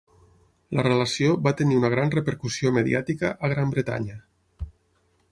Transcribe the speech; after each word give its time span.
La 0.77 0.83
relació 0.85 1.35
va 1.47 1.51
tenir 1.59 1.75
una 1.81 1.91
gran 1.93 2.11
repercussió 2.15 2.71
mediàtica 2.77 3.31
a 3.49 3.53
Gran 3.53 3.75
Bretanya. 3.75 4.17